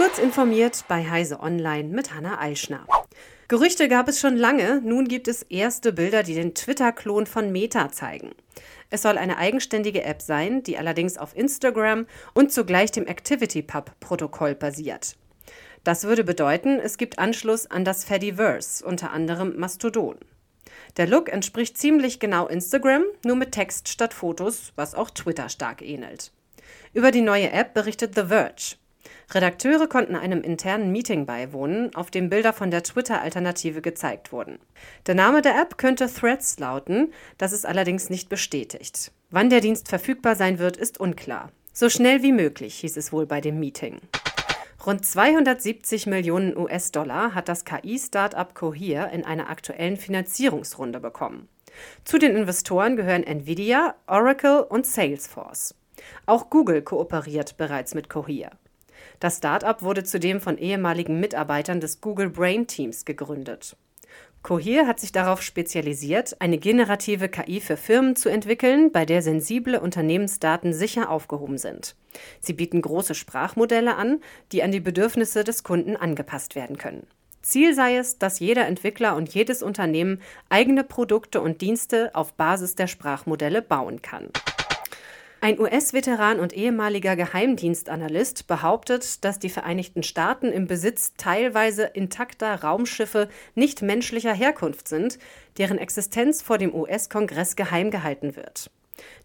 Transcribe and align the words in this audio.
Kurz 0.00 0.18
informiert 0.18 0.86
bei 0.88 1.10
Heise 1.10 1.40
Online 1.40 1.90
mit 1.90 2.14
Hanna 2.14 2.40
Eichner. 2.40 2.86
Gerüchte 3.48 3.86
gab 3.86 4.08
es 4.08 4.18
schon 4.18 4.34
lange, 4.34 4.80
nun 4.82 5.06
gibt 5.06 5.28
es 5.28 5.42
erste 5.42 5.92
Bilder, 5.92 6.22
die 6.22 6.32
den 6.32 6.54
Twitter-Klon 6.54 7.26
von 7.26 7.52
Meta 7.52 7.90
zeigen. 7.92 8.30
Es 8.88 9.02
soll 9.02 9.18
eine 9.18 9.36
eigenständige 9.36 10.02
App 10.04 10.22
sein, 10.22 10.62
die 10.62 10.78
allerdings 10.78 11.18
auf 11.18 11.36
Instagram 11.36 12.06
und 12.32 12.50
zugleich 12.50 12.90
dem 12.92 13.06
ActivityPub-Protokoll 13.06 14.54
basiert. 14.54 15.16
Das 15.84 16.04
würde 16.04 16.24
bedeuten, 16.24 16.80
es 16.80 16.96
gibt 16.96 17.18
Anschluss 17.18 17.66
an 17.66 17.84
das 17.84 18.04
Fediverse, 18.04 18.82
unter 18.82 19.10
anderem 19.10 19.58
Mastodon. 19.58 20.16
Der 20.96 21.08
Look 21.08 21.28
entspricht 21.28 21.76
ziemlich 21.76 22.20
genau 22.20 22.48
Instagram, 22.48 23.02
nur 23.22 23.36
mit 23.36 23.52
Text 23.52 23.90
statt 23.90 24.14
Fotos, 24.14 24.72
was 24.76 24.94
auch 24.94 25.10
Twitter 25.10 25.50
stark 25.50 25.82
ähnelt. 25.82 26.32
Über 26.94 27.10
die 27.10 27.20
neue 27.20 27.50
App 27.50 27.74
berichtet 27.74 28.14
The 28.14 28.28
Verge. 28.28 28.76
Redakteure 29.32 29.86
konnten 29.86 30.16
einem 30.16 30.42
internen 30.42 30.90
Meeting 30.90 31.24
beiwohnen, 31.24 31.94
auf 31.94 32.10
dem 32.10 32.30
Bilder 32.30 32.52
von 32.52 32.72
der 32.72 32.82
Twitter-Alternative 32.82 33.80
gezeigt 33.80 34.32
wurden. 34.32 34.58
Der 35.06 35.14
Name 35.14 35.40
der 35.40 35.60
App 35.60 35.78
könnte 35.78 36.12
Threads 36.12 36.58
lauten, 36.58 37.12
das 37.38 37.52
ist 37.52 37.64
allerdings 37.64 38.10
nicht 38.10 38.28
bestätigt. 38.28 39.12
Wann 39.30 39.48
der 39.48 39.60
Dienst 39.60 39.88
verfügbar 39.88 40.34
sein 40.34 40.58
wird, 40.58 40.76
ist 40.76 40.98
unklar. 40.98 41.52
So 41.72 41.88
schnell 41.88 42.24
wie 42.24 42.32
möglich, 42.32 42.74
hieß 42.80 42.96
es 42.96 43.12
wohl 43.12 43.26
bei 43.26 43.40
dem 43.40 43.60
Meeting. 43.60 44.00
Rund 44.84 45.06
270 45.06 46.06
Millionen 46.08 46.56
US-Dollar 46.56 47.32
hat 47.32 47.48
das 47.48 47.64
KI-Startup 47.64 48.52
Cohere 48.54 49.12
in 49.12 49.24
einer 49.24 49.48
aktuellen 49.48 49.96
Finanzierungsrunde 49.96 50.98
bekommen. 50.98 51.48
Zu 52.04 52.18
den 52.18 52.34
Investoren 52.34 52.96
gehören 52.96 53.22
Nvidia, 53.22 53.94
Oracle 54.08 54.66
und 54.68 54.86
Salesforce. 54.86 55.76
Auch 56.26 56.50
Google 56.50 56.82
kooperiert 56.82 57.56
bereits 57.56 57.94
mit 57.94 58.08
Cohere. 58.08 58.50
Das 59.18 59.38
Startup 59.38 59.82
wurde 59.82 60.04
zudem 60.04 60.40
von 60.40 60.58
ehemaligen 60.58 61.20
Mitarbeitern 61.20 61.80
des 61.80 62.00
Google 62.00 62.30
Brain 62.30 62.66
Teams 62.66 63.04
gegründet. 63.04 63.76
Cohere 64.42 64.86
hat 64.86 64.98
sich 64.98 65.12
darauf 65.12 65.42
spezialisiert, 65.42 66.40
eine 66.40 66.56
generative 66.56 67.28
KI 67.28 67.60
für 67.60 67.76
Firmen 67.76 68.16
zu 68.16 68.30
entwickeln, 68.30 68.90
bei 68.90 69.04
der 69.04 69.20
sensible 69.20 69.78
Unternehmensdaten 69.78 70.72
sicher 70.72 71.10
aufgehoben 71.10 71.58
sind. 71.58 71.94
Sie 72.40 72.54
bieten 72.54 72.80
große 72.80 73.14
Sprachmodelle 73.14 73.96
an, 73.96 74.22
die 74.52 74.62
an 74.62 74.72
die 74.72 74.80
Bedürfnisse 74.80 75.44
des 75.44 75.62
Kunden 75.62 75.94
angepasst 75.94 76.54
werden 76.54 76.78
können. 76.78 77.06
Ziel 77.42 77.74
sei 77.74 77.96
es, 77.96 78.18
dass 78.18 78.38
jeder 78.38 78.66
Entwickler 78.66 79.16
und 79.16 79.32
jedes 79.34 79.62
Unternehmen 79.62 80.20
eigene 80.48 80.84
Produkte 80.84 81.40
und 81.40 81.60
Dienste 81.60 82.14
auf 82.14 82.34
Basis 82.34 82.74
der 82.74 82.86
Sprachmodelle 82.86 83.62
bauen 83.62 84.02
kann. 84.02 84.28
Ein 85.42 85.58
US-Veteran 85.58 86.38
und 86.38 86.52
ehemaliger 86.52 87.16
Geheimdienstanalyst 87.16 88.46
behauptet, 88.46 89.24
dass 89.24 89.38
die 89.38 89.48
Vereinigten 89.48 90.02
Staaten 90.02 90.52
im 90.52 90.66
Besitz 90.66 91.14
teilweise 91.16 91.84
intakter 91.84 92.56
Raumschiffe 92.56 93.26
nicht 93.54 93.80
menschlicher 93.80 94.34
Herkunft 94.34 94.86
sind, 94.86 95.18
deren 95.56 95.78
Existenz 95.78 96.42
vor 96.42 96.58
dem 96.58 96.74
US-Kongress 96.74 97.56
geheim 97.56 97.90
gehalten 97.90 98.36
wird. 98.36 98.70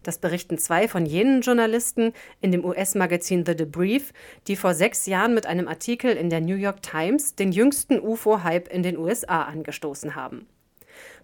Das 0.04 0.16
berichten 0.16 0.56
zwei 0.56 0.88
von 0.88 1.04
jenen 1.04 1.42
Journalisten 1.42 2.14
in 2.40 2.50
dem 2.50 2.64
US-Magazin 2.64 3.44
The 3.44 3.54
Debrief, 3.54 4.14
die 4.46 4.56
vor 4.56 4.72
sechs 4.72 5.04
Jahren 5.04 5.34
mit 5.34 5.44
einem 5.44 5.68
Artikel 5.68 6.16
in 6.16 6.30
der 6.30 6.40
New 6.40 6.56
York 6.56 6.80
Times 6.82 7.34
den 7.34 7.52
jüngsten 7.52 8.00
UFO-Hype 8.00 8.68
in 8.68 8.82
den 8.82 8.96
USA 8.96 9.42
angestoßen 9.42 10.14
haben. 10.14 10.46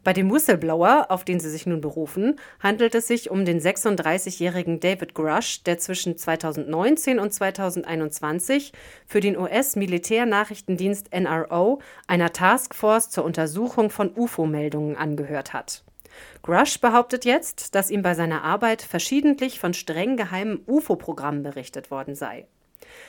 Bei 0.04 0.12
dem 0.12 0.32
Whistleblower, 0.32 1.06
auf 1.10 1.24
den 1.24 1.38
sie 1.38 1.50
sich 1.50 1.66
nun 1.66 1.80
berufen, 1.80 2.38
handelt 2.60 2.94
es 2.94 3.06
sich 3.06 3.30
um 3.30 3.44
den 3.44 3.60
36-jährigen 3.60 4.80
David 4.80 5.14
Grush, 5.14 5.62
der 5.62 5.78
zwischen 5.78 6.16
2019 6.18 7.18
und 7.20 7.32
2021 7.32 8.72
für 9.06 9.20
den 9.20 9.38
US-Militärnachrichtendienst 9.38 11.14
NRO 11.14 11.80
einer 12.06 12.32
Taskforce 12.32 13.10
zur 13.10 13.24
Untersuchung 13.24 13.90
von 13.90 14.12
UFO-Meldungen 14.16 14.96
angehört 14.96 15.52
hat. 15.52 15.84
Grush 16.42 16.80
behauptet 16.80 17.24
jetzt, 17.24 17.74
dass 17.74 17.90
ihm 17.90 18.02
bei 18.02 18.14
seiner 18.14 18.42
Arbeit 18.42 18.82
verschiedentlich 18.82 19.60
von 19.60 19.74
streng 19.74 20.16
geheimen 20.16 20.60
UFO-Programmen 20.66 21.42
berichtet 21.42 21.90
worden 21.90 22.14
sei. 22.14 22.46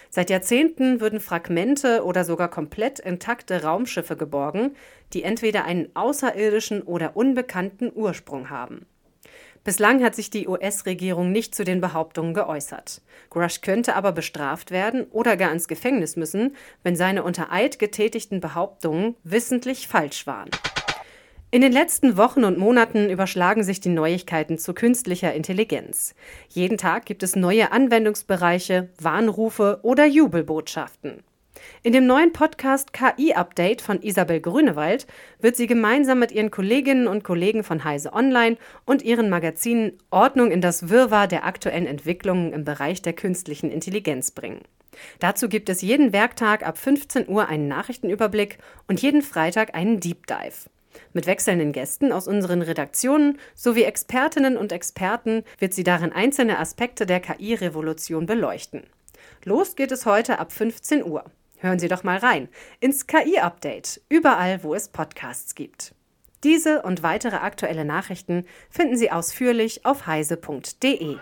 Seit 0.09 0.29
Jahrzehnten 0.29 1.01
würden 1.01 1.19
Fragmente 1.19 2.03
oder 2.03 2.23
sogar 2.23 2.49
komplett 2.49 2.99
intakte 2.99 3.63
Raumschiffe 3.63 4.15
geborgen, 4.15 4.75
die 5.13 5.23
entweder 5.23 5.65
einen 5.65 5.89
außerirdischen 5.95 6.81
oder 6.81 7.15
unbekannten 7.15 7.91
Ursprung 7.93 8.49
haben. 8.49 8.85
Bislang 9.63 10.03
hat 10.03 10.13
sich 10.13 10.29
die 10.29 10.47
US-Regierung 10.47 11.31
nicht 11.31 11.55
zu 11.55 11.63
den 11.63 11.79
Behauptungen 11.79 12.33
geäußert. 12.33 13.01
Grush 13.29 13.61
könnte 13.61 13.95
aber 13.95 14.11
bestraft 14.11 14.71
werden 14.71 15.05
oder 15.11 15.37
gar 15.37 15.53
ins 15.53 15.69
Gefängnis 15.69 16.17
müssen, 16.17 16.55
wenn 16.83 16.97
seine 16.97 17.23
unter 17.23 17.49
Eid 17.49 17.79
getätigten 17.79 18.41
Behauptungen 18.41 19.15
wissentlich 19.23 19.87
falsch 19.87 20.27
waren. 20.27 20.49
In 21.53 21.61
den 21.61 21.71
letzten 21.71 22.17
Wochen 22.17 22.45
und 22.45 22.57
Monaten 22.57 23.11
überschlagen 23.11 23.63
sich 23.63 23.79
die 23.79 23.89
Neuigkeiten 23.89 24.57
zu 24.57 24.73
künstlicher 24.73 25.35
Intelligenz. 25.35 26.15
Jeden 26.49 26.79
Tag 26.79 27.05
gibt 27.05 27.21
es 27.21 27.35
neue 27.35 27.71
Anwendungsbereiche, 27.71 28.89
Warnrufe 28.99 29.79
oder 29.83 30.07
Jubelbotschaften. 30.07 31.21
In 31.83 31.93
dem 31.93 32.07
neuen 32.07 32.33
Podcast 32.33 32.91
KI 32.91 33.35
Update 33.35 33.83
von 33.83 34.01
Isabel 34.01 34.41
Grünewald 34.41 35.05
wird 35.41 35.55
sie 35.55 35.67
gemeinsam 35.67 36.17
mit 36.17 36.31
ihren 36.31 36.49
Kolleginnen 36.49 37.05
und 37.05 37.23
Kollegen 37.23 37.63
von 37.63 37.83
Heise 37.83 38.13
Online 38.13 38.57
und 38.85 39.03
ihren 39.03 39.29
Magazinen 39.29 39.99
Ordnung 40.09 40.49
in 40.49 40.59
das 40.59 40.89
Wirrwarr 40.89 41.27
der 41.27 41.45
aktuellen 41.45 41.85
Entwicklungen 41.85 42.51
im 42.51 42.63
Bereich 42.63 43.03
der 43.03 43.13
künstlichen 43.13 43.69
Intelligenz 43.69 44.31
bringen. 44.31 44.61
Dazu 45.19 45.47
gibt 45.49 45.69
es 45.69 45.83
jeden 45.83 46.13
Werktag 46.13 46.65
ab 46.65 46.79
15 46.79 47.29
Uhr 47.29 47.47
einen 47.47 47.67
Nachrichtenüberblick 47.67 48.57
und 48.87 49.03
jeden 49.03 49.21
Freitag 49.21 49.75
einen 49.75 49.99
Deep 49.99 50.25
Dive. 50.25 50.67
Mit 51.13 51.27
wechselnden 51.27 51.71
Gästen 51.71 52.11
aus 52.11 52.27
unseren 52.27 52.61
Redaktionen 52.61 53.39
sowie 53.55 53.83
Expertinnen 53.83 54.57
und 54.57 54.71
Experten 54.71 55.43
wird 55.59 55.73
sie 55.73 55.83
darin 55.83 56.11
einzelne 56.11 56.59
Aspekte 56.59 57.05
der 57.05 57.19
KI-Revolution 57.19 58.25
beleuchten. 58.25 58.83
Los 59.45 59.75
geht 59.75 59.91
es 59.91 60.05
heute 60.05 60.39
ab 60.39 60.51
15 60.51 61.03
Uhr. 61.03 61.25
Hören 61.57 61.79
Sie 61.79 61.87
doch 61.87 62.03
mal 62.03 62.17
rein 62.17 62.49
ins 62.81 63.07
KI-Update, 63.07 64.01
überall, 64.09 64.63
wo 64.63 64.75
es 64.75 64.89
Podcasts 64.89 65.55
gibt. 65.55 65.95
Diese 66.43 66.81
und 66.81 67.03
weitere 67.03 67.37
aktuelle 67.37 67.85
Nachrichten 67.85 68.45
finden 68.69 68.97
Sie 68.97 69.11
ausführlich 69.11 69.85
auf 69.85 70.07
heise.de. 70.07 71.17